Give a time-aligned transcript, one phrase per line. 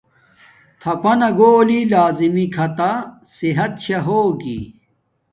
[0.81, 2.91] تھاپانا گھولی لازمی کھاتا
[3.35, 4.59] صحت شا ہوگی